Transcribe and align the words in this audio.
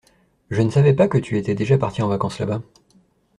Je 0.49 0.63
ne 0.63 0.71
savais 0.71 0.93
pas 0.95 1.07
que 1.07 1.19
tu 1.19 1.37
étais 1.37 1.53
déjà 1.53 1.77
parti 1.77 2.01
en 2.01 2.07
vacances 2.07 2.39
là-bas. 2.39 2.63